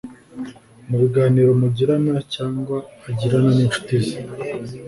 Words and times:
Mu 0.87 0.95
biganiro 1.01 1.49
mugirana 1.61 2.13
cyangwa 2.35 2.77
agirana 3.09 3.49
n’inshuti 3.57 3.93
ze 4.05 4.15